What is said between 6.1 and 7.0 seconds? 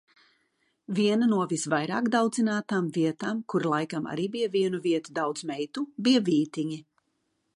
Vītiņi.